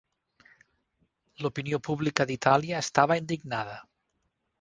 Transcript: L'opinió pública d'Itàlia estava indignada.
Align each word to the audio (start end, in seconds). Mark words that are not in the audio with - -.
L'opinió 1.45 1.79
pública 1.89 2.27
d'Itàlia 2.31 2.79
estava 2.87 3.19
indignada. 3.21 3.77